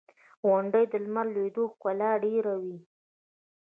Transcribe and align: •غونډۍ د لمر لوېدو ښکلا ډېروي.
•غونډۍ 0.47 0.83
د 0.91 0.93
لمر 1.03 1.25
لوېدو 1.33 1.63
ښکلا 1.73 2.11
ډېروي. 2.23 2.77